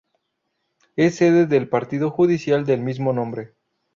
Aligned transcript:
Es 0.95 1.13
sede 1.13 1.45
del 1.45 1.69
Partido 1.69 2.09
Judicial 2.09 2.65
del 2.65 2.81
mismo 2.81 3.13
nombre. 3.13 3.53